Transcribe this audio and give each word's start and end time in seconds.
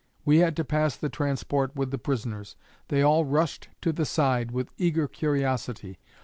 We 0.25 0.39
had 0.39 0.55
to 0.55 0.65
pass 0.65 0.95
the 0.95 1.09
transport 1.09 1.75
with 1.75 1.91
the 1.91 1.99
prisoners. 1.99 2.55
They 2.87 3.03
all 3.03 3.23
rushed 3.23 3.69
to 3.81 3.91
the 3.93 4.03
side 4.07 4.49
with 4.49 4.73
eager 4.79 5.07
curiosity. 5.07 5.99